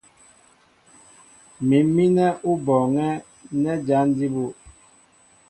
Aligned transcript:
Mǐm 1.67 1.85
mínɛ́ 1.95 2.29
ó 2.49 2.51
bɔɔŋɛ́ 2.65 3.11
nɛ́ 3.61 3.75
jǎn 3.85 4.07
jí 4.17 4.27
bú. 4.33 4.45